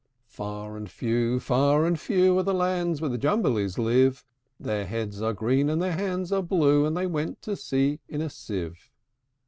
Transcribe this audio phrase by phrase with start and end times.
[0.29, 4.25] Far and few, far and few, Are the lands where the Jumblies live:
[4.59, 8.19] Their heads are green, and their hands are blue; And they went to sea in
[8.19, 8.89] a sieve.